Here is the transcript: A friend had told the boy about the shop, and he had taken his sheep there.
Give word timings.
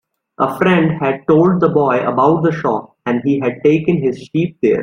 A 0.39 0.57
friend 0.57 0.99
had 0.99 1.27
told 1.27 1.59
the 1.61 1.69
boy 1.69 1.99
about 2.03 2.41
the 2.41 2.51
shop, 2.51 2.97
and 3.05 3.21
he 3.23 3.39
had 3.39 3.63
taken 3.63 3.97
his 4.01 4.17
sheep 4.33 4.57
there. 4.63 4.79